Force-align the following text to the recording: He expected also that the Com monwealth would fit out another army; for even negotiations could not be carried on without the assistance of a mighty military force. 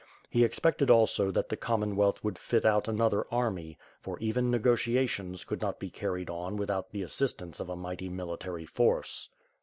He 0.31 0.43
expected 0.43 0.89
also 0.89 1.29
that 1.29 1.49
the 1.49 1.55
Com 1.55 1.81
monwealth 1.83 2.23
would 2.23 2.39
fit 2.39 2.65
out 2.65 2.87
another 2.87 3.27
army; 3.31 3.77
for 4.01 4.17
even 4.17 4.49
negotiations 4.49 5.43
could 5.45 5.61
not 5.61 5.77
be 5.77 5.91
carried 5.91 6.27
on 6.27 6.57
without 6.57 6.89
the 6.91 7.03
assistance 7.03 7.59
of 7.59 7.69
a 7.69 7.75
mighty 7.75 8.09
military 8.09 8.65
force. 8.65 9.29